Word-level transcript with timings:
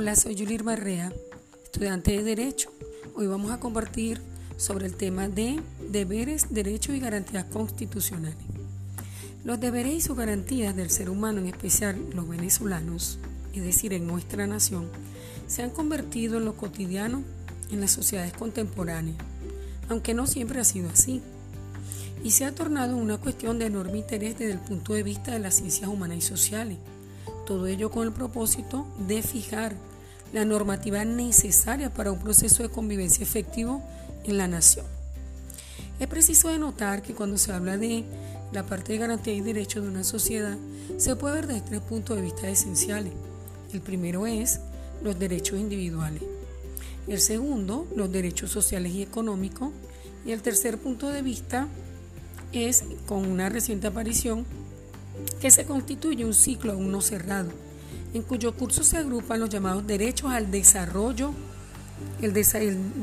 Hola, 0.00 0.16
soy 0.16 0.34
Julir 0.34 0.62
Barrea, 0.62 1.12
estudiante 1.62 2.12
de 2.12 2.22
Derecho. 2.22 2.70
Hoy 3.16 3.26
vamos 3.26 3.50
a 3.50 3.60
compartir 3.60 4.18
sobre 4.56 4.86
el 4.86 4.94
tema 4.94 5.28
de 5.28 5.60
deberes, 5.90 6.54
derechos 6.54 6.96
y 6.96 7.00
garantías 7.00 7.44
constitucionales. 7.44 8.38
Los 9.44 9.60
deberes 9.60 9.92
y 9.92 10.00
sus 10.00 10.16
garantías 10.16 10.74
del 10.74 10.88
ser 10.88 11.10
humano, 11.10 11.40
en 11.40 11.48
especial 11.48 11.98
los 12.14 12.26
venezolanos, 12.26 13.18
es 13.52 13.62
decir, 13.62 13.92
en 13.92 14.06
nuestra 14.06 14.46
nación, 14.46 14.88
se 15.46 15.62
han 15.62 15.68
convertido 15.68 16.38
en 16.38 16.46
lo 16.46 16.56
cotidiano 16.56 17.22
en 17.70 17.82
las 17.82 17.90
sociedades 17.90 18.32
contemporáneas, 18.32 19.18
aunque 19.90 20.14
no 20.14 20.26
siempre 20.26 20.60
ha 20.60 20.64
sido 20.64 20.88
así, 20.88 21.20
y 22.24 22.30
se 22.30 22.46
ha 22.46 22.54
tornado 22.54 22.96
una 22.96 23.18
cuestión 23.18 23.58
de 23.58 23.66
enorme 23.66 23.98
interés 23.98 24.38
desde 24.38 24.54
el 24.54 24.60
punto 24.60 24.94
de 24.94 25.02
vista 25.02 25.32
de 25.32 25.40
las 25.40 25.56
ciencias 25.56 25.90
humanas 25.90 26.16
y 26.16 26.22
sociales 26.22 26.78
todo 27.50 27.66
ello 27.66 27.90
con 27.90 28.06
el 28.06 28.12
propósito 28.12 28.86
de 29.08 29.22
fijar 29.22 29.74
la 30.32 30.44
normativa 30.44 31.04
necesaria 31.04 31.92
para 31.92 32.12
un 32.12 32.20
proceso 32.20 32.62
de 32.62 32.68
convivencia 32.68 33.22
efectivo 33.22 33.82
en 34.24 34.38
la 34.38 34.48
nación. 34.48 34.86
Es 35.98 36.06
preciso 36.06 36.48
denotar 36.48 37.02
que 37.02 37.14
cuando 37.14 37.36
se 37.36 37.52
habla 37.52 37.76
de 37.76 38.04
la 38.52 38.64
parte 38.64 38.92
de 38.92 38.98
garantía 38.98 39.34
y 39.34 39.40
derechos 39.40 39.82
de 39.82 39.90
una 39.90 40.04
sociedad, 40.04 40.56
se 40.96 41.16
puede 41.16 41.36
ver 41.36 41.46
desde 41.46 41.60
tres 41.62 41.80
puntos 41.80 42.16
de 42.16 42.22
vista 42.22 42.48
esenciales. 42.48 43.12
El 43.72 43.80
primero 43.80 44.26
es 44.26 44.60
los 45.02 45.18
derechos 45.18 45.58
individuales. 45.58 46.22
El 47.06 47.20
segundo, 47.20 47.86
los 47.96 48.10
derechos 48.10 48.50
sociales 48.50 48.92
y 48.92 49.02
económicos. 49.02 49.70
Y 50.24 50.32
el 50.32 50.42
tercer 50.42 50.78
punto 50.78 51.08
de 51.08 51.22
vista 51.22 51.68
es, 52.52 52.84
con 53.06 53.26
una 53.26 53.48
reciente 53.48 53.86
aparición, 53.86 54.44
que 55.40 55.50
se 55.50 55.64
constituye 55.64 56.24
un 56.24 56.34
ciclo 56.34 56.72
aún 56.72 56.90
no 56.92 57.00
cerrado, 57.00 57.50
en 58.12 58.22
cuyo 58.22 58.54
curso 58.54 58.82
se 58.82 58.96
agrupan 58.96 59.40
los 59.40 59.50
llamados 59.50 59.86
derechos 59.86 60.30
al 60.32 60.50
desarrollo, 60.50 61.32
el, 62.20 62.32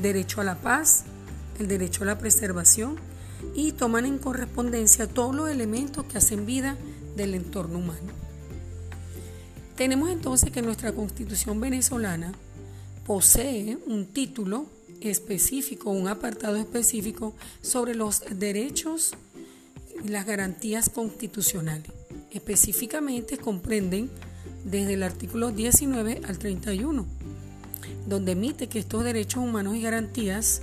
derecho 0.02 0.42
a 0.42 0.44
la 0.44 0.56
paz, 0.56 1.06
el 1.60 1.68
derecho 1.68 2.04
a 2.04 2.08
la 2.08 2.18
preservación 2.18 2.98
y 3.56 3.72
toman 3.72 4.06
en 4.06 4.18
correspondencia 4.18 5.08
todos 5.08 5.36
los 5.36 5.50
elementos 5.50 6.06
que 6.06 6.18
hacen 6.18 6.46
vida 6.46 6.78
del 7.16 7.36
entorno 7.36 7.80
humano. 7.80 8.12
Tenemos 9.76 10.10
entonces 10.10 10.52
que 10.52 10.62
nuestra 10.62 10.92
constitución 10.92 11.60
venezolana 11.60 12.34
posee 13.06 13.78
un 13.86 14.08
título 14.08 14.66
específico, 15.02 15.92
un 15.92 16.08
apartado 16.08 16.58
específico 16.58 17.34
sobre 17.62 17.96
los 17.96 18.24
derechos 18.38 19.14
y 20.04 20.08
las 20.10 20.26
garantías 20.26 20.90
constitucionales. 20.90 21.92
Específicamente 22.32 23.38
comprenden 23.38 24.10
desde 24.70 24.94
el 24.94 25.04
artículo 25.04 25.52
19 25.52 26.22
al 26.28 26.38
31, 26.38 27.06
donde 28.06 28.34
emite 28.34 28.68
que 28.68 28.80
estos 28.80 29.04
derechos 29.04 29.44
humanos 29.44 29.76
y 29.76 29.82
garantías 29.82 30.62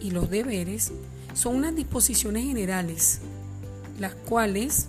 y 0.00 0.10
los 0.10 0.28
deberes 0.28 0.92
son 1.32 1.56
unas 1.56 1.74
disposiciones 1.74 2.44
generales, 2.44 3.20
las 4.00 4.14
cuales 4.14 4.88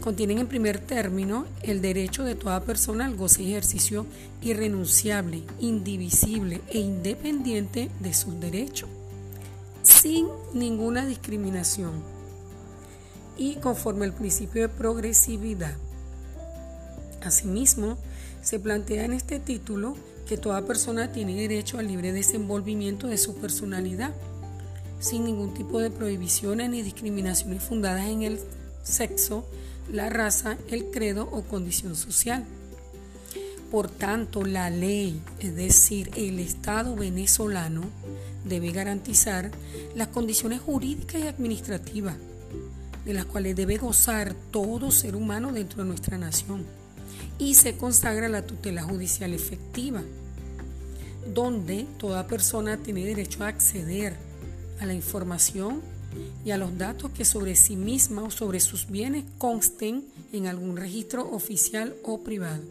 contienen 0.00 0.38
en 0.38 0.46
primer 0.46 0.78
término 0.78 1.44
el 1.62 1.82
derecho 1.82 2.24
de 2.24 2.34
toda 2.34 2.60
persona 2.60 3.04
al 3.04 3.16
goce 3.16 3.42
y 3.42 3.50
ejercicio 3.50 4.06
irrenunciable, 4.40 5.42
indivisible 5.60 6.62
e 6.68 6.78
independiente 6.78 7.90
de 8.00 8.14
sus 8.14 8.40
derechos, 8.40 8.88
sin 9.82 10.26
ninguna 10.54 11.04
discriminación 11.04 11.92
y 13.36 13.56
conforme 13.56 14.06
al 14.06 14.14
principio 14.14 14.62
de 14.62 14.68
progresividad. 14.70 15.76
Asimismo, 17.22 17.98
se 18.42 18.58
plantea 18.58 19.04
en 19.04 19.12
este 19.12 19.38
título 19.40 19.96
que 20.26 20.38
toda 20.38 20.64
persona 20.64 21.12
tiene 21.12 21.34
derecho 21.34 21.78
al 21.78 21.88
libre 21.88 22.12
desenvolvimiento 22.12 23.08
de 23.08 23.18
su 23.18 23.34
personalidad, 23.36 24.14
sin 25.00 25.24
ningún 25.24 25.54
tipo 25.54 25.80
de 25.80 25.90
prohibiciones 25.90 26.70
ni 26.70 26.82
discriminaciones 26.82 27.62
fundadas 27.62 28.06
en 28.08 28.22
el 28.22 28.40
sexo, 28.82 29.44
la 29.92 30.08
raza, 30.08 30.56
el 30.68 30.86
credo 30.86 31.28
o 31.32 31.42
condición 31.42 31.96
social. 31.96 32.44
Por 33.70 33.88
tanto, 33.88 34.44
la 34.44 34.70
ley, 34.70 35.20
es 35.38 35.54
decir, 35.54 36.10
el 36.16 36.38
Estado 36.38 36.96
venezolano, 36.96 37.82
debe 38.44 38.72
garantizar 38.72 39.50
las 39.94 40.08
condiciones 40.08 40.60
jurídicas 40.60 41.22
y 41.22 41.26
administrativas 41.26 42.16
de 43.04 43.14
las 43.14 43.24
cuales 43.24 43.56
debe 43.56 43.76
gozar 43.76 44.34
todo 44.50 44.90
ser 44.90 45.16
humano 45.16 45.52
dentro 45.52 45.82
de 45.82 45.88
nuestra 45.88 46.18
nación. 46.18 46.64
Y 47.38 47.54
se 47.54 47.76
consagra 47.76 48.28
la 48.28 48.46
tutela 48.46 48.82
judicial 48.82 49.32
efectiva, 49.32 50.02
donde 51.34 51.86
toda 51.98 52.26
persona 52.26 52.76
tiene 52.76 53.04
derecho 53.04 53.44
a 53.44 53.48
acceder 53.48 54.16
a 54.80 54.86
la 54.86 54.94
información 54.94 55.80
y 56.44 56.50
a 56.50 56.58
los 56.58 56.76
datos 56.76 57.10
que 57.12 57.24
sobre 57.24 57.54
sí 57.54 57.76
misma 57.76 58.22
o 58.22 58.30
sobre 58.30 58.60
sus 58.60 58.88
bienes 58.88 59.24
consten 59.38 60.04
en 60.32 60.46
algún 60.46 60.76
registro 60.76 61.28
oficial 61.30 61.94
o 62.04 62.22
privado. 62.22 62.62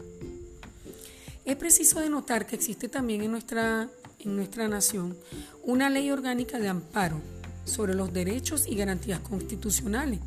Es 1.44 1.56
preciso 1.56 2.00
denotar 2.00 2.46
que 2.46 2.56
existe 2.56 2.88
también 2.88 3.22
en 3.22 3.32
nuestra, 3.32 3.88
en 4.18 4.36
nuestra 4.36 4.68
nación 4.68 5.16
una 5.64 5.90
ley 5.90 6.10
orgánica 6.10 6.58
de 6.58 6.68
amparo 6.68 7.20
sobre 7.64 7.94
los 7.94 8.12
derechos 8.12 8.66
y 8.66 8.74
garantías 8.74 9.20
constitucionales, 9.20 10.20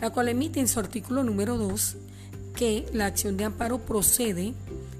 la 0.00 0.10
cual 0.10 0.28
emite 0.28 0.60
en 0.60 0.68
su 0.68 0.78
artículo 0.78 1.24
número 1.24 1.56
2 1.56 1.96
que 2.56 2.86
la 2.92 3.06
acción 3.06 3.36
de 3.36 3.44
amparo 3.44 3.78
procede 3.78 4.54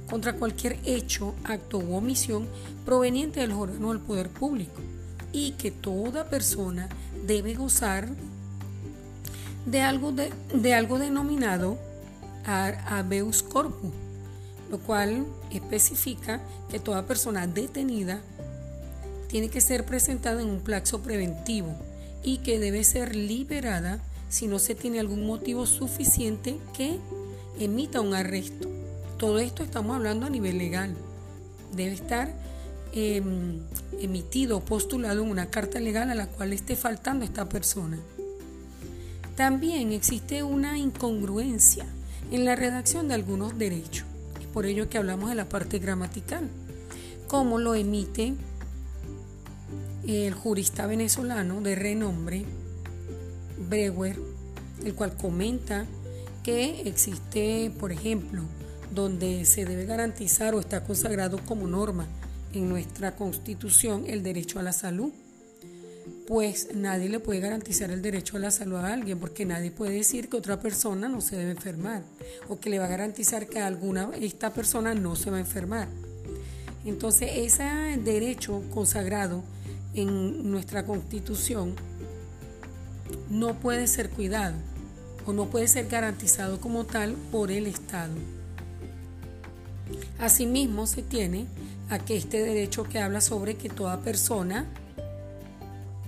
contra 0.09 0.34
cualquier 0.34 0.78
hecho, 0.84 1.34
acto 1.44 1.78
u 1.78 1.94
omisión 1.94 2.47
proveniente 2.84 3.41
del 3.41 3.53
órgano 3.53 3.92
del 3.92 4.00
poder 4.00 4.28
público 4.28 4.81
y 5.32 5.53
que 5.53 5.70
toda 5.70 6.28
persona 6.28 6.88
debe 7.26 7.54
gozar 7.54 8.09
de 9.66 9.81
algo, 9.81 10.12
de, 10.12 10.75
algo 10.75 10.98
denominado 10.98 11.78
habeus 12.44 13.43
corpus, 13.43 13.91
lo 14.70 14.78
cual 14.78 15.25
especifica 15.50 16.41
que 16.70 16.78
toda 16.78 17.06
persona 17.06 17.47
detenida 17.47 18.20
tiene 19.28 19.48
que 19.48 19.60
ser 19.60 19.87
presentada 19.87 20.43
en 20.43 20.50
un 20.50 20.60
plazo 20.60 21.00
preventivo 21.00 21.75
y 22.22 22.38
que 22.38 22.59
debe 22.59 22.84
ser 22.84 23.16
liberada 23.16 24.00
si 24.28 24.47
no 24.47 24.59
se 24.59 24.75
tiene 24.75 25.00
algún 25.00 25.26
motivo 25.26 25.66
suficiente 25.66 26.59
que 26.76 26.98
emita 27.59 28.00
un 28.00 28.15
arresto. 28.15 28.69
Todo 29.19 29.38
esto 29.38 29.62
estamos 29.62 29.97
hablando 29.97 30.26
a 30.26 30.31
nivel 30.31 30.59
legal. 30.59 30.94
Debe 31.75 31.92
estar 31.92 32.32
em, 32.92 33.60
emitido 34.00 34.59
o 34.59 34.65
postulado 34.65 35.22
en 35.22 35.31
una 35.31 35.47
carta 35.47 35.81
legal 35.81 36.10
a 36.10 36.14
la 36.14 36.26
cual 36.26 36.53
esté 36.53 36.76
faltando 36.76 37.25
esta 37.25 37.48
persona. 37.48 37.98
También 39.37 39.93
existe 39.93 40.43
una 40.43 40.78
incongruencia 40.78 41.87
en 42.31 42.44
la 42.44 42.54
redacción 42.54 43.09
de 43.09 43.14
algunos 43.14 43.59
derechos. 43.59 44.06
Es 44.41 44.47
por 44.47 44.66
ello 44.66 44.88
que 44.88 44.98
hablamos 44.98 45.31
de 45.31 45.34
la 45.34 45.48
parte 45.48 45.78
gramatical. 45.78 46.48
Cómo 47.26 47.59
lo 47.59 47.75
emite 47.75 48.34
el 50.06 50.34
jurista 50.34 50.87
venezolano 50.87 51.60
de 51.62 51.75
renombre 51.75 52.44
Brewer, 53.69 54.19
el 54.84 54.94
cual 54.94 55.16
comenta 55.16 55.87
que 56.44 56.82
existe, 56.82 57.72
por 57.81 57.91
ejemplo, 57.91 58.43
donde 58.94 59.44
se 59.47 59.65
debe 59.65 59.87
garantizar 59.87 60.55
o 60.55 60.60
está 60.60 60.84
consagrado 60.84 61.38
como 61.47 61.66
norma 61.66 62.06
en 62.53 62.69
nuestra 62.69 63.16
constitución 63.16 64.05
el 64.06 64.22
derecho 64.22 64.60
a 64.60 64.62
la 64.62 64.72
salud, 64.72 65.10
pues 66.28 66.69
nadie 66.75 67.09
le 67.09 67.19
puede 67.19 67.41
garantizar 67.41 67.91
el 67.91 68.03
derecho 68.03 68.37
a 68.37 68.41
la 68.41 68.50
salud 68.50 68.77
a 68.77 68.93
alguien, 68.93 69.19
porque 69.19 69.47
nadie 69.47 69.71
puede 69.71 69.94
decir 69.94 70.29
que 70.29 70.37
otra 70.37 70.61
persona 70.61 71.08
no 71.08 71.20
se 71.23 71.37
debe 71.37 71.52
enfermar, 71.52 72.02
o 72.49 72.61
que 72.61 72.70
le 72.70 72.79
va 72.79 72.85
a 72.85 72.88
garantizar 72.88 73.47
que 73.49 73.61
alguna 73.61 74.11
esta 74.20 74.52
persona 74.52 74.94
no 74.94 75.17
se 75.17 75.31
va 75.31 75.38
a 75.38 75.40
enfermar. 75.40 75.88
Entonces, 76.85 77.31
ese 77.35 77.64
derecho 78.05 78.62
consagrado 78.73 79.43
en 79.94 80.50
nuestra 80.50 80.85
constitución 80.85 81.75
no 83.31 83.58
puede 83.58 83.87
ser 83.87 84.11
cuidado 84.11 84.56
o 85.26 85.32
no 85.32 85.47
puede 85.47 85.69
ser 85.69 85.88
garantizado 85.88 86.61
como 86.61 86.85
tal 86.85 87.15
por 87.32 87.50
el 87.50 87.67
Estado. 87.67 88.15
Asimismo, 90.19 90.87
se 90.87 91.03
tiene 91.03 91.47
a 91.91 91.99
que 91.99 92.17
este 92.17 92.43
derecho 92.43 92.85
que 92.85 92.99
habla 92.99 93.21
sobre 93.21 93.56
que 93.56 93.69
toda 93.69 94.00
persona 94.00 94.67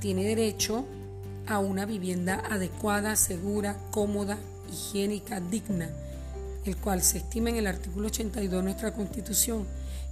tiene 0.01 0.25
derecho 0.25 0.85
a 1.47 1.59
una 1.59 1.87
vivienda 1.87 2.43
adecuada, 2.51 3.17
segura, 3.17 3.77
cómoda, 3.91 4.39
higiénica, 4.73 5.41
digna, 5.41 5.89
el 6.65 6.77
cual 6.77 7.03
se 7.03 7.19
estima 7.19 7.51
en 7.51 7.57
el 7.57 7.67
artículo 7.67 8.09
82 8.09 8.51
de 8.51 8.63
nuestra 8.63 8.93
Constitución. 8.95 9.67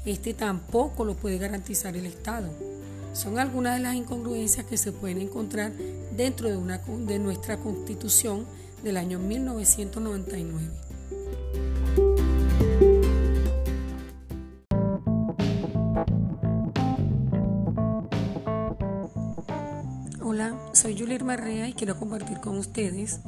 Este 0.04 0.34
tampoco 0.34 1.04
lo 1.04 1.14
puede 1.14 1.38
garantizar 1.38 1.96
el 1.96 2.06
Estado. 2.06 2.48
Son 3.14 3.38
algunas 3.38 3.76
de 3.76 3.82
las 3.82 3.94
incongruencias 3.94 4.66
que 4.66 4.76
se 4.76 4.92
pueden 4.92 5.20
encontrar 5.20 5.72
dentro 6.16 6.48
de, 6.48 6.56
una, 6.56 6.78
de 6.78 7.18
nuestra 7.18 7.56
constitución 7.56 8.44
del 8.84 8.98
año 8.98 9.18
1999. 9.18 10.70
Hola, 20.22 20.54
soy 20.72 20.98
Julia 20.98 21.18
Marrea 21.24 21.66
y 21.68 21.72
quiero 21.72 21.98
compartir 21.98 22.40
con 22.40 22.58
ustedes 22.58 23.20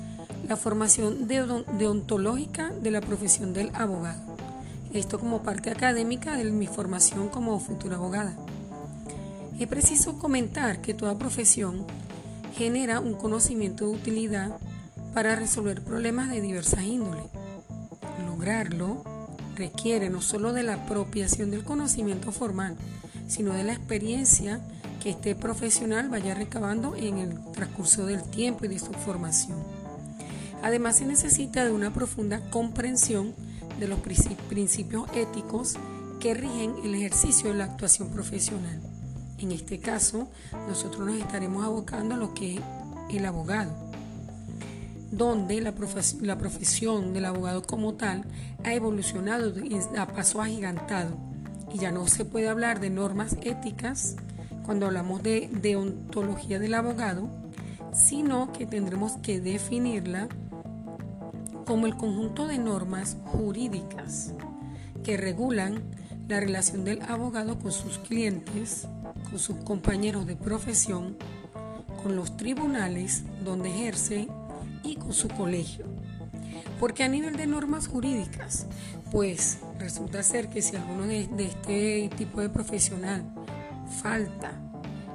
la 0.47 0.57
formación 0.57 1.27
deontológica 1.27 2.71
de 2.71 2.91
la 2.91 3.01
profesión 3.01 3.55
del 3.55 3.71
abogado. 3.75 4.37
Esto 4.93 5.19
como 5.19 5.43
parte 5.43 5.71
académica 5.71 6.37
de 6.37 6.45
mi 6.53 6.67
formación 6.67 7.31
como 7.31 7.59
futura 7.61 7.97
abogada. 7.97 8.37
Es 9.59 9.67
preciso 9.69 10.19
comentar 10.19 10.83
que 10.83 10.93
toda 10.93 11.17
profesión 11.17 11.87
genera 12.55 13.01
un 13.01 13.15
conocimiento 13.15 13.87
de 13.87 13.93
utilidad 13.93 14.59
para 15.17 15.35
resolver 15.35 15.83
problemas 15.83 16.29
de 16.29 16.43
diversas 16.43 16.83
índoles. 16.83 17.25
Lograrlo 18.27 19.03
requiere 19.55 20.11
no 20.11 20.21
solo 20.21 20.53
de 20.53 20.63
la 20.63 20.75
apropiación 20.75 21.51
del 21.51 21.65
conocimiento 21.65 22.33
formal, 22.33 22.77
sino 23.27 23.55
de 23.55 23.65
la 23.65 23.73
experiencia 23.73 24.61
que 25.03 25.09
este 25.09 25.35
profesional 25.35 26.11
vaya 26.11 26.35
recabando 26.35 26.95
en 26.97 27.17
el 27.17 27.41
transcurso 27.53 28.05
del 28.05 28.25
tiempo 28.25 28.67
y 28.67 28.69
de 28.69 28.79
su 28.79 28.93
formación. 28.93 29.57
Además 30.63 30.99
se 30.99 31.07
necesita 31.07 31.65
de 31.65 31.73
una 31.73 31.95
profunda 31.95 32.43
comprensión 32.51 33.35
de 33.81 33.89
los 33.89 34.01
principios 34.01 35.09
éticos 35.15 35.77
que 36.21 36.35
rigen 36.35 36.75
el 36.85 36.95
ejercicio 36.95 37.49
de 37.49 37.57
la 37.57 37.65
actuación 37.65 38.11
profesional. 38.11 38.83
En 39.39 39.51
este 39.51 39.81
caso, 39.81 40.29
nosotros 40.69 41.07
nos 41.07 41.17
estaremos 41.17 41.65
abocando 41.65 42.17
a 42.17 42.19
lo 42.19 42.35
que 42.35 42.57
es 42.57 42.61
el 43.09 43.25
abogado 43.25 43.86
donde 45.11 45.61
la, 45.61 45.73
profesión 45.73 47.13
del 47.13 47.25
abogado 47.25 47.63
como 47.63 47.95
tal 47.95 48.25
ha 48.65 48.75
evolucionado 48.75 49.53
a 49.97 50.07
paso 50.07 50.43
agigantado. 50.43 51.17
Y 51.73 51.79
ya 51.79 51.91
no 51.91 52.07
se 52.07 52.25
puede 52.25 52.49
hablar 52.49 52.81
de 52.81 52.91
normas 52.91 53.37
éticas 53.43 54.17
cuando 54.65 54.87
hablamos 54.87 55.23
de 55.23 55.49
deontología 55.53 56.59
del 56.59 56.75
abogado, 56.75 57.29
sino 57.93 58.53
que 58.53 58.67
tendremos 58.67 59.13
que 59.19 59.41
definirla 59.41 60.29
como 61.65 61.87
el 61.87 61.97
conjunto 61.97 62.47
de 62.47 62.59
normas 62.59 63.17
jurídicas 63.27 64.33
que 65.03 65.17
regulan 65.17 65.83
la 66.29 66.41
relación 66.41 66.85
del 66.85 67.03
abogado 67.03 67.59
con 67.59 67.73
sus 67.73 67.99
clientes, 67.99 68.89
con 69.31 69.39
sus 69.39 69.57
compañeros 69.59 70.27
de 70.27 70.37
profesión, 70.37 71.17
con 72.03 72.17
los 72.17 72.37
tribunales 72.37 73.25
donde 73.45 73.69
ejerce 73.69 74.29
y 74.87 74.97
con 74.97 75.13
su 75.13 75.29
colegio. 75.29 75.85
Porque 76.79 77.05
a 77.05 77.09
nivel 77.09 77.37
de 77.37 77.47
normas 77.47 77.89
jurídicas, 77.89 78.67
pues 79.11 79.59
resulta 79.79 80.23
ser 80.23 80.49
que 80.49 80.63
si 80.63 80.77
alguno 80.77 81.05
de, 81.05 81.29
este 81.39 82.11
tipo 82.17 82.41
de 82.41 82.49
profesional 82.49 83.25
falta 84.03 84.53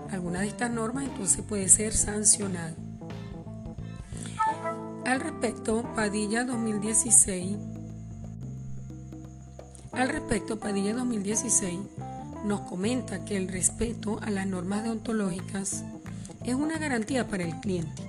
alguna 0.09 0.41
de 0.41 0.47
estas 0.47 0.71
normas, 0.71 1.05
entonces 1.05 1.43
puede 1.47 1.69
ser 1.69 1.93
sancionado. 1.93 2.75
Al 5.05 5.19
respecto, 5.19 5.83
Padilla 5.95 6.43
2016 6.43 7.57
al 9.91 10.07
respecto, 10.07 10.57
Padilla 10.57 10.93
2016 10.93 11.77
nos 12.45 12.61
comenta 12.61 13.25
que 13.25 13.35
el 13.35 13.49
respeto 13.49 14.19
a 14.21 14.29
las 14.29 14.47
normas 14.47 14.83
deontológicas 14.83 15.83
es 16.45 16.55
una 16.55 16.77
garantía 16.77 17.27
para 17.27 17.43
el 17.43 17.59
cliente 17.59 18.01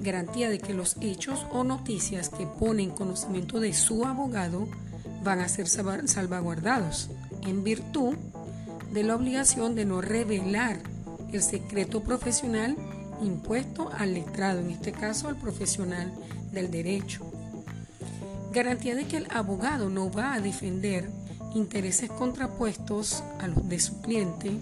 garantía 0.00 0.50
de 0.50 0.58
que 0.58 0.74
los 0.74 0.96
hechos 1.00 1.46
o 1.50 1.64
noticias 1.64 2.28
que 2.28 2.46
pone 2.46 2.82
en 2.82 2.90
conocimiento 2.90 3.60
de 3.60 3.72
su 3.72 4.04
abogado 4.04 4.68
van 5.22 5.40
a 5.40 5.48
ser 5.48 5.68
salvaguardados 5.68 7.10
en 7.46 7.64
virtud 7.64 8.14
de 8.92 9.02
la 9.02 9.16
obligación 9.16 9.74
de 9.74 9.84
no 9.84 10.00
revelar 10.00 10.80
el 11.32 11.42
secreto 11.42 12.02
profesional 12.02 12.76
impuesto 13.22 13.90
al 13.96 14.14
letrado, 14.14 14.60
en 14.60 14.70
este 14.70 14.92
caso 14.92 15.28
al 15.28 15.36
profesional 15.36 16.12
del 16.52 16.70
derecho. 16.70 17.24
Garantía 18.52 18.94
de 18.94 19.06
que 19.06 19.18
el 19.18 19.28
abogado 19.30 19.88
no 19.88 20.10
va 20.10 20.34
a 20.34 20.40
defender 20.40 21.10
intereses 21.54 22.10
contrapuestos 22.10 23.22
a 23.40 23.48
los 23.48 23.68
de 23.68 23.80
su 23.80 24.00
cliente 24.00 24.52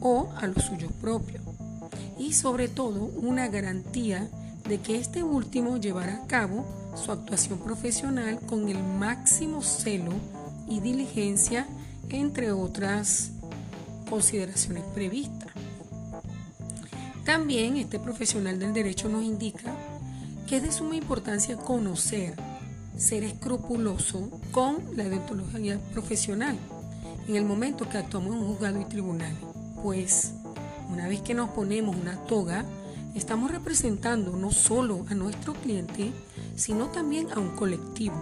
o 0.00 0.30
a 0.36 0.46
los 0.46 0.64
suyos 0.64 0.92
propios. 1.00 1.42
Y 2.18 2.32
sobre 2.34 2.68
todo 2.68 3.04
una 3.04 3.48
garantía 3.48 4.28
de 4.68 4.80
que 4.80 4.96
este 4.96 5.22
último 5.22 5.78
llevará 5.78 6.16
a 6.16 6.26
cabo 6.26 6.64
su 6.94 7.10
actuación 7.10 7.58
profesional 7.58 8.38
con 8.40 8.68
el 8.68 8.82
máximo 8.82 9.62
celo 9.62 10.12
y 10.68 10.80
diligencia, 10.80 11.66
entre 12.10 12.52
otras 12.52 13.30
consideraciones 14.08 14.84
previstas. 14.94 15.50
También 17.24 17.76
este 17.76 17.98
profesional 17.98 18.58
del 18.58 18.72
derecho 18.72 19.08
nos 19.08 19.22
indica 19.22 19.74
que 20.46 20.56
es 20.56 20.62
de 20.62 20.72
suma 20.72 20.96
importancia 20.96 21.56
conocer, 21.56 22.34
ser 22.96 23.24
escrupuloso 23.24 24.30
con 24.50 24.78
la 24.96 25.04
deontología 25.04 25.78
profesional 25.92 26.56
en 27.28 27.36
el 27.36 27.44
momento 27.44 27.88
que 27.88 27.98
actuamos 27.98 28.34
en 28.34 28.40
un 28.40 28.46
juzgado 28.48 28.80
y 28.80 28.86
tribunal, 28.86 29.34
pues 29.82 30.32
una 30.90 31.06
vez 31.06 31.20
que 31.20 31.34
nos 31.34 31.50
ponemos 31.50 31.94
una 31.94 32.16
toga, 32.24 32.64
estamos 33.18 33.50
representando 33.50 34.36
no 34.36 34.52
solo 34.52 35.04
a 35.10 35.14
nuestro 35.14 35.52
cliente, 35.52 36.12
sino 36.56 36.86
también 36.86 37.30
a 37.32 37.40
un 37.40 37.50
colectivo, 37.50 38.16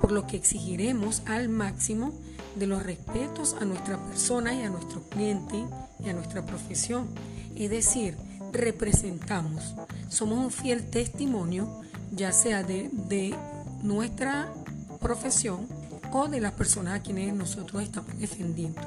por 0.00 0.10
lo 0.10 0.26
que 0.26 0.36
exigiremos 0.36 1.22
al 1.26 1.48
máximo 1.48 2.12
de 2.56 2.66
los 2.66 2.82
respetos 2.82 3.56
a 3.60 3.64
nuestra 3.64 4.04
persona 4.04 4.52
y 4.52 4.62
a 4.62 4.70
nuestro 4.70 5.02
cliente 5.08 5.64
y 6.04 6.08
a 6.08 6.12
nuestra 6.12 6.44
profesión. 6.44 7.08
Es 7.54 7.70
decir, 7.70 8.16
representamos, 8.52 9.76
somos 10.08 10.38
un 10.38 10.50
fiel 10.50 10.90
testimonio, 10.90 11.80
ya 12.10 12.32
sea 12.32 12.64
de, 12.64 12.90
de 12.92 13.34
nuestra 13.82 14.52
profesión 15.00 15.68
o 16.12 16.26
de 16.26 16.40
las 16.40 16.52
personas 16.52 16.98
a 16.98 17.02
quienes 17.02 17.32
nosotros 17.32 17.82
estamos 17.82 18.18
defendiendo. 18.18 18.80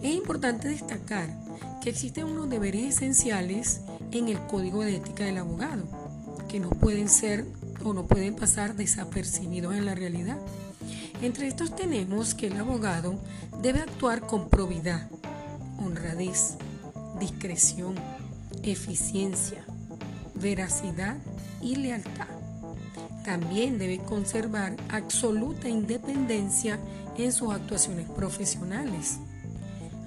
Es 0.00 0.14
importante 0.14 0.68
destacar 0.68 1.28
que 1.82 1.90
existen 1.90 2.26
unos 2.26 2.48
deberes 2.48 2.96
esenciales 2.96 3.80
en 4.18 4.28
el 4.28 4.38
código 4.46 4.82
de 4.84 4.96
ética 4.96 5.24
del 5.24 5.38
abogado, 5.38 5.84
que 6.48 6.60
no 6.60 6.70
pueden 6.70 7.08
ser 7.08 7.46
o 7.84 7.92
no 7.92 8.06
pueden 8.06 8.34
pasar 8.34 8.76
desapercibidos 8.76 9.74
en 9.74 9.86
la 9.86 9.94
realidad. 9.94 10.38
Entre 11.22 11.46
estos 11.46 11.74
tenemos 11.74 12.34
que 12.34 12.48
el 12.48 12.58
abogado 12.58 13.18
debe 13.62 13.80
actuar 13.80 14.20
con 14.26 14.48
probidad, 14.48 15.08
honradez, 15.78 16.56
discreción, 17.18 17.94
eficiencia, 18.62 19.64
veracidad 20.34 21.16
y 21.60 21.76
lealtad. 21.76 22.28
También 23.24 23.78
debe 23.78 23.98
conservar 23.98 24.76
absoluta 24.88 25.68
independencia 25.68 26.78
en 27.16 27.32
sus 27.32 27.52
actuaciones 27.52 28.08
profesionales, 28.10 29.18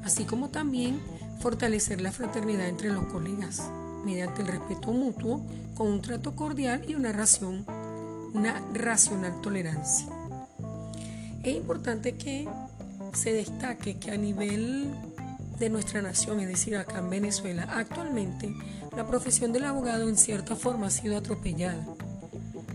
así 0.04 0.26
como 0.26 0.50
también 0.50 1.00
fortalecer 1.40 2.02
la 2.02 2.12
fraternidad 2.12 2.68
entre 2.68 2.90
los 2.90 3.06
colegas 3.06 3.70
mediante 4.06 4.42
el 4.42 4.48
respeto 4.48 4.94
mutuo, 4.94 5.42
con 5.76 5.88
un 5.88 6.02
trato 6.02 6.36
cordial 6.36 6.84
y 6.88 6.96
una, 6.96 7.12
ración, 7.12 7.66
una 8.34 8.62
racional 8.74 9.42
tolerancia. 9.42 10.08
Es 11.44 11.56
importante 11.56 12.16
que 12.16 12.48
se 13.14 13.34
destaque 13.34 13.98
que 13.98 14.12
a 14.12 14.18
nivel 14.18 14.94
de 15.60 15.70
nuestra 15.70 16.02
nación, 16.02 16.40
es 16.40 16.48
decir, 16.48 16.76
acá 16.78 17.00
en 17.00 17.10
Venezuela, 17.10 17.68
actualmente 17.72 18.54
la 18.96 19.08
profesión 19.08 19.52
del 19.52 19.66
abogado 19.66 20.08
en 20.08 20.18
cierta 20.18 20.56
forma 20.56 20.88
ha 20.88 20.92
sido 20.92 21.18
atropellada. 21.18 21.86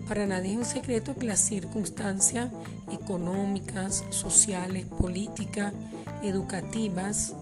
Para 0.09 0.27
nadie 0.27 0.53
es 0.53 0.59
un 0.59 0.65
secreto 0.65 1.15
que 1.15 1.27
las 1.27 1.41
circunstancias 1.41 2.51
económicas, 2.91 4.05
sociales, 4.11 4.87
políticas, 4.87 5.73
educativas 6.23 7.35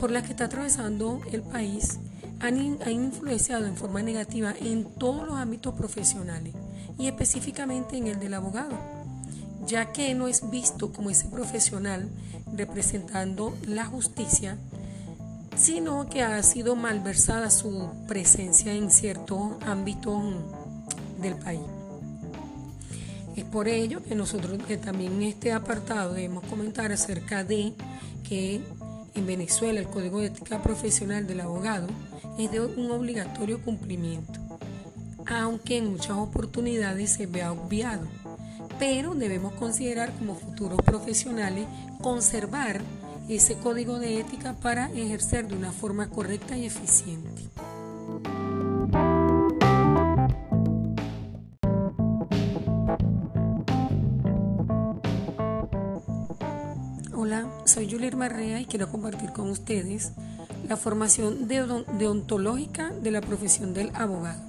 por 0.00 0.10
las 0.10 0.24
que 0.24 0.30
está 0.30 0.46
atravesando 0.46 1.20
el 1.30 1.42
país 1.42 1.98
han, 2.40 2.58
influenciado 2.90 3.66
en 3.66 3.76
forma 3.76 4.02
negativa 4.02 4.54
en 4.58 4.84
todos 4.84 5.26
los 5.26 5.36
ámbitos 5.36 5.74
profesionales 5.74 6.54
y 6.98 7.06
específicamente 7.06 7.96
en 7.96 8.06
el 8.06 8.18
del 8.18 8.34
abogado, 8.34 8.78
ya 9.66 9.92
que 9.92 10.14
no 10.14 10.28
es 10.28 10.50
visto 10.50 10.92
como 10.92 11.10
ese 11.10 11.26
profesional 11.26 12.08
representando 12.54 13.54
la 13.66 13.86
justicia, 13.86 14.56
sino 15.56 16.08
que 16.08 16.22
ha 16.22 16.42
sido 16.42 16.76
malversada 16.76 17.50
su 17.50 17.88
presencia 18.08 18.74
en 18.74 18.90
ciertos 18.90 19.52
ámbitos 19.64 20.22
del 21.20 21.36
país. 21.36 21.60
Es 23.36 23.44
por 23.44 23.66
ello 23.66 24.02
que 24.02 24.14
nosotros 24.14 24.58
que 24.66 24.76
también 24.76 25.14
en 25.14 25.22
este 25.22 25.52
apartado 25.52 26.12
debemos 26.12 26.44
comentar 26.44 26.92
acerca 26.92 27.42
de 27.42 27.72
que 28.28 28.60
en 29.14 29.26
Venezuela 29.26 29.80
el 29.80 29.88
Código 29.88 30.20
de 30.20 30.26
Ética 30.26 30.62
Profesional 30.62 31.26
del 31.26 31.40
Abogado 31.40 31.88
es 32.38 32.50
de 32.50 32.60
un 32.60 32.90
obligatorio 32.90 33.62
cumplimiento, 33.62 34.40
aunque 35.26 35.78
en 35.78 35.92
muchas 35.92 36.16
oportunidades 36.16 37.10
se 37.10 37.26
vea 37.26 37.52
obviado. 37.52 38.06
Pero 38.78 39.14
debemos 39.14 39.54
considerar 39.54 40.12
como 40.18 40.34
futuros 40.34 40.80
profesionales 40.82 41.66
conservar 42.02 42.80
ese 43.28 43.54
código 43.54 43.98
de 43.98 44.20
ética 44.20 44.54
para 44.54 44.90
ejercer 44.92 45.46
de 45.46 45.56
una 45.56 45.72
forma 45.72 46.10
correcta 46.10 46.56
y 46.56 46.66
eficiente. 46.66 47.42
Hola, 57.14 57.48
soy 57.64 57.90
Julia 57.90 58.10
Marrea 58.16 58.60
y 58.60 58.66
quiero 58.66 58.90
compartir 58.90 59.30
con 59.30 59.48
ustedes 59.50 60.12
la 60.68 60.76
formación 60.76 61.46
deontológica 61.46 62.90
de 62.90 63.10
la 63.10 63.20
profesión 63.20 63.74
del 63.74 63.90
abogado. 63.94 64.40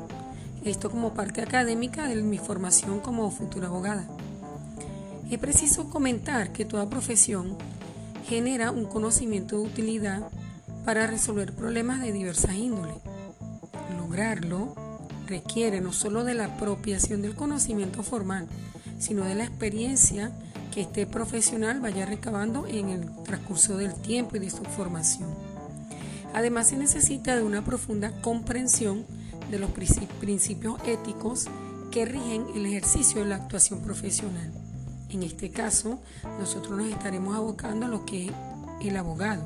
Esto 0.63 0.89
como 0.89 1.13
parte 1.13 1.41
académica 1.41 2.07
de 2.07 2.15
mi 2.21 2.37
formación 2.37 2.99
como 2.99 3.29
futura 3.31 3.67
abogada. 3.67 4.07
Es 5.29 5.39
preciso 5.39 5.89
comentar 5.89 6.51
que 6.51 6.65
toda 6.65 6.89
profesión 6.89 7.57
genera 8.27 8.71
un 8.71 8.85
conocimiento 8.85 9.57
de 9.57 9.63
utilidad 9.63 10.23
para 10.85 11.07
resolver 11.07 11.53
problemas 11.53 12.01
de 12.01 12.11
diversas 12.11 12.55
índoles. 12.55 12.95
Lograrlo 13.97 14.73
requiere 15.27 15.81
no 15.81 15.93
solo 15.93 16.23
de 16.23 16.35
la 16.35 16.45
apropiación 16.45 17.21
del 17.21 17.35
conocimiento 17.35 18.03
formal, 18.03 18.47
sino 18.99 19.25
de 19.25 19.35
la 19.35 19.43
experiencia 19.43 20.31
que 20.73 20.81
este 20.81 21.05
profesional 21.07 21.79
vaya 21.81 22.05
recabando 22.05 22.67
en 22.67 22.89
el 22.89 23.09
transcurso 23.23 23.77
del 23.77 23.93
tiempo 23.93 24.37
y 24.37 24.39
de 24.39 24.49
su 24.49 24.63
formación. 24.63 25.44
Además 26.35 26.67
se 26.67 26.75
necesita 26.75 27.33
de 27.37 27.43
una 27.43 27.63
profunda 27.63 28.11
comprensión 28.19 29.05
de 29.49 29.57
los 29.57 29.71
principios 29.71 30.81
éticos 30.85 31.45
que 31.91 32.03
rigen 32.03 32.45
el 32.53 32.65
ejercicio 32.65 33.21
de 33.21 33.29
la 33.29 33.37
actuación 33.37 33.79
profesional. 33.79 34.51
En 35.09 35.23
este 35.23 35.49
caso, 35.49 36.01
nosotros 36.37 36.77
nos 36.77 36.89
estaremos 36.89 37.37
abocando 37.37 37.85
a 37.85 37.89
lo 37.89 38.05
que 38.05 38.25
es 38.25 38.31
el 38.81 38.97
abogado, 38.97 39.45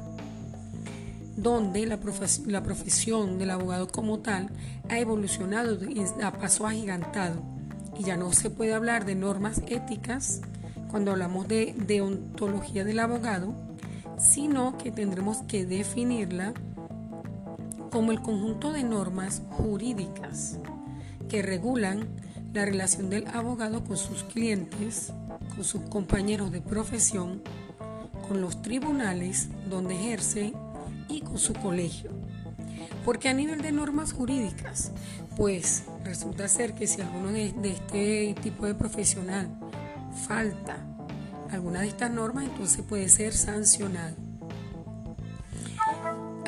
donde 1.37 1.85
la, 1.85 1.99
profesión 1.99 3.37
del 3.37 3.51
abogado 3.51 3.87
como 3.89 4.17
tal 4.17 4.49
ha 4.89 4.97
evolucionado 4.97 5.77
a 6.23 6.31
paso 6.31 6.65
agigantado 6.65 7.43
y 7.99 8.03
ya 8.05 8.17
no 8.17 8.33
se 8.33 8.49
puede 8.49 8.73
hablar 8.73 9.05
de 9.05 9.13
normas 9.13 9.61
éticas 9.67 10.41
cuando 10.89 11.11
hablamos 11.11 11.47
de 11.47 11.75
deontología 11.85 12.83
del 12.83 12.97
abogado, 12.97 13.53
sino 14.17 14.75
que 14.79 14.91
tendremos 14.91 15.43
que 15.43 15.67
definirla 15.67 16.55
como 17.89 18.11
el 18.11 18.21
conjunto 18.21 18.71
de 18.71 18.83
normas 18.83 19.41
jurídicas 19.51 20.57
que 21.27 21.41
regulan 21.41 22.07
la 22.53 22.65
relación 22.65 23.09
del 23.09 23.27
abogado 23.27 23.83
con 23.83 23.97
sus 23.97 24.23
clientes, 24.23 25.13
con 25.55 25.63
sus 25.63 25.81
compañeros 25.83 26.51
de 26.51 26.61
profesión, 26.61 27.41
con 28.27 28.41
los 28.41 28.61
tribunales 28.61 29.49
donde 29.69 29.95
ejerce 29.95 30.53
y 31.07 31.21
con 31.21 31.37
su 31.37 31.53
colegio. 31.53 32.11
Porque 33.05 33.29
a 33.29 33.33
nivel 33.33 33.61
de 33.61 33.71
normas 33.71 34.13
jurídicas, 34.13 34.91
pues 35.35 35.83
resulta 36.03 36.47
ser 36.47 36.73
que 36.73 36.87
si 36.87 37.01
alguno 37.01 37.31
de, 37.31 37.53
este 37.63 38.35
tipo 38.41 38.65
de 38.65 38.75
profesional 38.75 39.49
falta 40.27 40.77
alguna 41.51 41.81
de 41.81 41.87
estas 41.87 42.11
normas, 42.11 42.45
entonces 42.45 42.83
puede 42.87 43.09
ser 43.09 43.33
sancionado. 43.33 44.28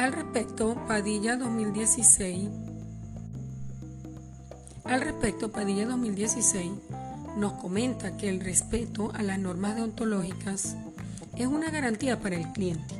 Al 0.01 0.13
respecto, 0.13 0.83
Padilla 0.87 1.37
2016 1.37 2.49
al 4.83 5.01
respecto, 5.01 5.51
Padilla 5.51 5.85
2016 5.85 6.71
nos 7.37 7.53
comenta 7.53 8.17
que 8.17 8.27
el 8.27 8.39
respeto 8.39 9.11
a 9.13 9.21
las 9.21 9.37
normas 9.37 9.75
deontológicas 9.75 10.75
es 11.35 11.45
una 11.45 11.69
garantía 11.69 12.19
para 12.19 12.35
el 12.35 12.51
cliente, 12.51 12.95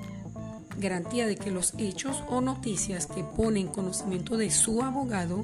garantía 0.77 1.25
de 1.25 1.37
que 1.37 1.49
los 1.49 1.73
hechos 1.79 2.23
o 2.29 2.39
noticias 2.39 3.07
que 3.07 3.23
pone 3.23 3.61
en 3.61 3.69
conocimiento 3.69 4.37
de 4.37 4.51
su 4.51 4.83
abogado 4.83 5.43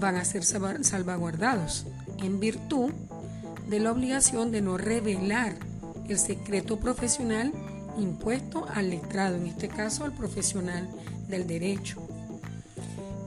van 0.00 0.16
a 0.16 0.24
ser 0.26 0.44
salvaguardados 0.44 1.86
en 2.18 2.40
virtud 2.40 2.92
de 3.70 3.80
la 3.80 3.92
obligación 3.92 4.50
de 4.50 4.60
no 4.60 4.76
revelar 4.76 5.56
el 6.10 6.18
secreto 6.18 6.78
profesional 6.78 7.54
impuesto 7.98 8.66
al 8.68 8.90
letrado, 8.90 9.36
en 9.36 9.46
este 9.46 9.68
caso 9.68 10.04
al 10.04 10.12
profesional 10.12 10.88
del 11.28 11.46
derecho. 11.46 12.00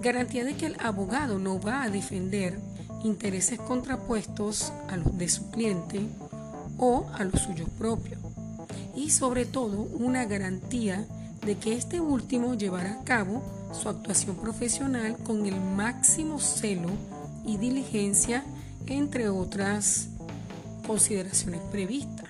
Garantía 0.01 0.43
de 0.43 0.55
que 0.55 0.65
el 0.65 0.77
abogado 0.79 1.39
no 1.39 1.59
va 1.59 1.83
a 1.83 1.89
defender 1.89 2.59
intereses 3.03 3.59
contrapuestos 3.59 4.73
a 4.89 4.97
los 4.97 5.17
de 5.17 5.29
su 5.29 5.49
cliente 5.51 6.01
o 6.77 7.09
a 7.13 7.23
los 7.23 7.41
suyos 7.41 7.69
propios. 7.77 8.19
Y 8.95 9.09
sobre 9.09 9.45
todo 9.45 9.81
una 9.81 10.25
garantía 10.25 11.05
de 11.45 11.57
que 11.57 11.73
este 11.73 11.99
último 11.99 12.53
llevará 12.53 12.99
a 12.99 13.03
cabo 13.03 13.43
su 13.73 13.89
actuación 13.89 14.35
profesional 14.37 15.17
con 15.17 15.45
el 15.45 15.59
máximo 15.59 16.39
celo 16.39 16.89
y 17.45 17.57
diligencia, 17.57 18.43
entre 18.87 19.29
otras 19.29 20.09
consideraciones 20.85 21.61
previstas. 21.71 22.22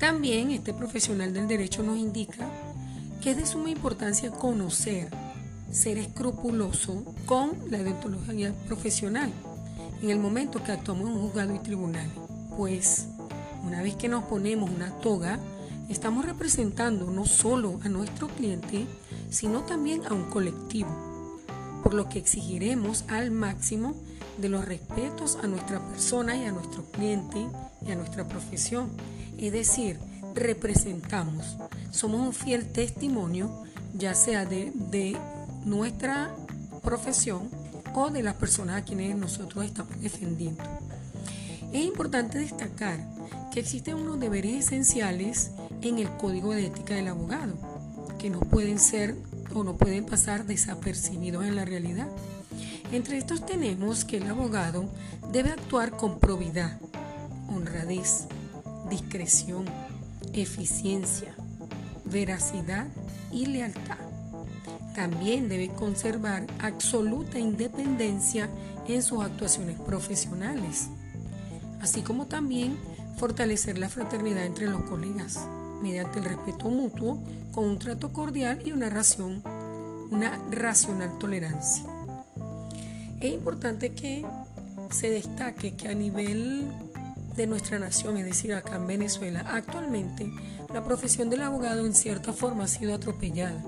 También 0.00 0.50
este 0.50 0.72
profesional 0.72 1.34
del 1.34 1.46
derecho 1.46 1.82
nos 1.82 1.98
indica 1.98 2.48
que 3.20 3.32
es 3.32 3.36
de 3.36 3.44
suma 3.44 3.68
importancia 3.68 4.30
conocer 4.30 5.10
ser 5.70 5.98
escrupuloso 5.98 7.04
con 7.26 7.52
la 7.70 7.82
deontología 7.82 8.54
profesional 8.66 9.30
en 10.02 10.08
el 10.08 10.18
momento 10.18 10.64
que 10.64 10.72
actuamos 10.72 11.06
en 11.06 11.16
un 11.16 11.20
juzgado 11.20 11.54
y 11.54 11.58
tribunal. 11.58 12.08
Pues 12.56 13.08
una 13.62 13.82
vez 13.82 13.94
que 13.94 14.08
nos 14.08 14.24
ponemos 14.24 14.70
una 14.70 14.90
toga, 15.00 15.38
estamos 15.90 16.24
representando 16.24 17.10
no 17.10 17.26
solo 17.26 17.78
a 17.84 17.90
nuestro 17.90 18.28
cliente, 18.28 18.86
sino 19.28 19.64
también 19.64 20.06
a 20.06 20.14
un 20.14 20.30
colectivo, 20.30 20.88
por 21.82 21.92
lo 21.92 22.08
que 22.08 22.18
exigiremos 22.18 23.04
al 23.08 23.30
máximo 23.30 23.94
de 24.38 24.48
los 24.48 24.64
respetos 24.64 25.36
a 25.42 25.46
nuestra 25.46 25.78
persona 25.88 26.36
y 26.36 26.46
a 26.46 26.52
nuestro 26.52 26.84
cliente 26.84 27.46
y 27.86 27.90
a 27.90 27.96
nuestra 27.96 28.26
profesión. 28.26 28.88
Es 29.40 29.52
decir, 29.52 29.98
representamos, 30.34 31.56
somos 31.90 32.20
un 32.20 32.34
fiel 32.34 32.70
testimonio, 32.70 33.64
ya 33.94 34.14
sea 34.14 34.44
de, 34.44 34.70
nuestra 35.64 36.36
profesión 36.82 37.48
o 37.94 38.10
de 38.10 38.22
las 38.22 38.34
personas 38.34 38.76
a 38.76 38.84
quienes 38.84 39.16
nosotros 39.16 39.64
estamos 39.64 39.98
defendiendo. 40.02 40.62
Es 41.72 41.86
importante 41.86 42.38
destacar 42.38 42.98
que 43.50 43.60
existen 43.60 43.94
unos 43.94 44.20
deberes 44.20 44.66
esenciales 44.66 45.52
en 45.80 45.98
el 45.98 46.10
código 46.18 46.52
de 46.52 46.66
ética 46.66 46.94
del 46.94 47.08
abogado, 47.08 47.54
que 48.18 48.28
no 48.28 48.40
pueden 48.40 48.78
ser 48.78 49.16
o 49.54 49.64
no 49.64 49.78
pueden 49.78 50.04
pasar 50.04 50.44
desapercibidos 50.44 51.46
en 51.46 51.56
la 51.56 51.64
realidad. 51.64 52.08
Entre 52.92 53.16
estos 53.16 53.46
tenemos 53.46 54.04
que 54.04 54.18
el 54.18 54.28
abogado 54.28 54.84
debe 55.32 55.50
actuar 55.50 55.92
con 55.92 56.20
probidad, 56.20 56.78
honradez, 57.48 58.26
discreción, 58.90 59.64
eficiencia, 60.34 61.34
veracidad 62.04 62.86
y 63.32 63.46
lealtad. 63.46 63.96
También 64.94 65.48
debe 65.48 65.68
conservar 65.68 66.46
absoluta 66.58 67.38
independencia 67.38 68.50
en 68.86 69.02
sus 69.02 69.22
actuaciones 69.24 69.78
profesionales, 69.80 70.88
así 71.80 72.02
como 72.02 72.26
también 72.26 72.76
fortalecer 73.16 73.78
la 73.78 73.88
fraternidad 73.88 74.44
entre 74.44 74.66
los 74.66 74.82
colegas 74.82 75.38
mediante 75.80 76.18
el 76.18 76.24
respeto 76.26 76.68
mutuo 76.68 77.22
con 77.52 77.64
un 77.64 77.78
trato 77.78 78.12
cordial 78.12 78.60
y 78.64 78.72
una 78.72 78.90
ración, 78.90 79.42
una 80.10 80.38
racional 80.50 81.18
tolerancia. 81.18 81.84
Es 83.20 83.32
importante 83.32 83.92
que 83.92 84.24
se 84.90 85.10
destaque 85.10 85.74
que 85.76 85.88
a 85.88 85.94
nivel 85.94 86.68
de 87.40 87.46
nuestra 87.46 87.78
nación, 87.78 88.18
es 88.18 88.26
decir, 88.26 88.52
acá 88.52 88.76
en 88.76 88.86
Venezuela, 88.86 89.40
actualmente 89.50 90.30
la 90.74 90.84
profesión 90.84 91.30
del 91.30 91.40
abogado 91.40 91.86
en 91.86 91.94
cierta 91.94 92.34
forma 92.34 92.64
ha 92.64 92.68
sido 92.68 92.94
atropellada. 92.94 93.62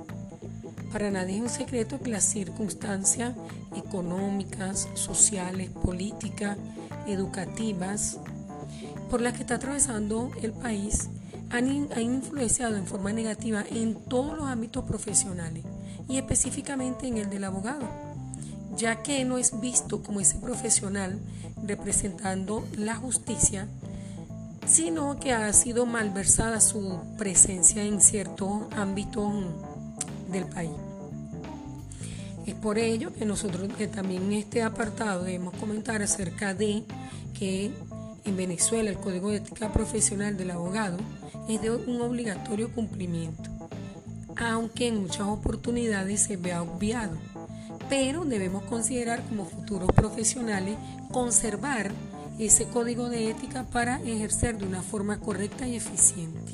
Para 0.92 1.10
nadie 1.10 1.36
es 1.36 1.42
un 1.42 1.48
secreto 1.48 1.98
que 1.98 2.10
las 2.10 2.24
circunstancias 2.24 3.34
económicas, 3.74 4.88
sociales, 4.92 5.70
políticas, 5.70 6.58
educativas 7.06 8.18
por 9.10 9.22
las 9.22 9.32
que 9.32 9.40
está 9.40 9.54
atravesando 9.54 10.30
el 10.42 10.52
país 10.52 11.08
han, 11.48 11.66
influenciado 11.98 12.76
en 12.76 12.86
forma 12.86 13.12
negativa 13.14 13.64
en 13.70 13.94
todos 13.94 14.36
los 14.36 14.46
ámbitos 14.48 14.84
profesionales 14.84 15.64
y 16.10 16.18
específicamente 16.18 17.06
en 17.06 17.16
el 17.16 17.30
del 17.30 17.44
abogado, 17.44 17.88
ya 18.76 19.02
que 19.02 19.24
no 19.24 19.38
es 19.38 19.58
visto 19.60 20.02
como 20.02 20.20
ese 20.20 20.36
profesional 20.36 21.18
representando 21.62 22.66
la 22.76 22.96
justicia, 22.96 23.68
sino 24.66 25.18
que 25.18 25.32
ha 25.32 25.52
sido 25.52 25.86
malversada 25.86 26.60
su 26.60 26.98
presencia 27.18 27.84
en 27.84 28.00
ciertos 28.00 28.62
ámbitos 28.76 29.32
del 30.30 30.46
país. 30.46 30.70
Es 32.46 32.54
por 32.54 32.78
ello 32.78 33.12
que 33.14 33.24
nosotros 33.24 33.68
que 33.78 33.86
también 33.86 34.24
en 34.24 34.32
este 34.32 34.62
apartado 34.62 35.24
debemos 35.24 35.54
comentar 35.54 36.02
acerca 36.02 36.54
de 36.54 36.84
que 37.38 37.70
en 38.24 38.36
Venezuela 38.36 38.90
el 38.90 38.98
Código 38.98 39.30
de 39.30 39.38
Ética 39.38 39.72
Profesional 39.72 40.36
del 40.36 40.50
Abogado 40.50 40.96
es 41.48 41.60
de 41.60 41.70
un 41.70 42.00
obligatorio 42.00 42.72
cumplimiento, 42.72 43.50
aunque 44.36 44.88
en 44.88 45.02
muchas 45.02 45.26
oportunidades 45.28 46.20
se 46.20 46.36
vea 46.36 46.62
obviado. 46.62 47.16
Pero 47.88 48.24
debemos 48.24 48.62
considerar 48.64 49.22
como 49.28 49.44
futuros 49.44 49.90
profesionales 49.92 50.76
conservar 51.12 51.92
ese 52.38 52.64
código 52.64 53.08
de 53.08 53.30
ética 53.30 53.64
para 53.64 54.00
ejercer 54.02 54.58
de 54.58 54.66
una 54.66 54.82
forma 54.82 55.20
correcta 55.20 55.68
y 55.68 55.76
eficiente. 55.76 56.52